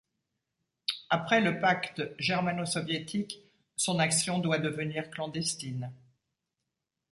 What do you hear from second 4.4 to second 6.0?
devenir clandestine.